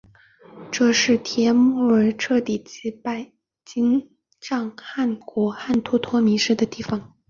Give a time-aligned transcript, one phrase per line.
[0.71, 3.31] 这里是帖木儿彻底击败
[3.63, 7.13] 金帐汗国汗脱脱迷失的地方。